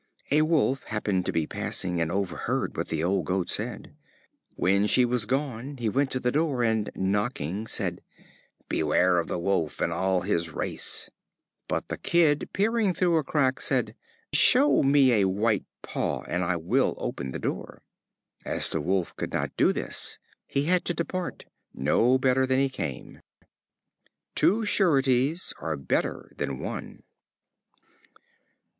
[0.31, 3.95] A Wolf happened to be passing, and overheard what the old Goat said.
[4.55, 8.01] When she was gone, he went to the door, and, knocking, said:
[8.67, 11.11] "Beware of the Wolf and all his race."
[11.67, 13.93] But the Kid, peeping through a crack, said:
[14.33, 17.83] "Show me a white paw and I will open the door."
[18.43, 21.45] As the Wolf could not do this, he had to depart,
[21.75, 23.21] no better than he came.
[24.33, 27.03] Two sureties are better than one.